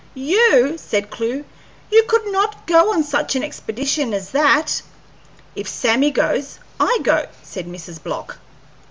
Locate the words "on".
2.91-3.03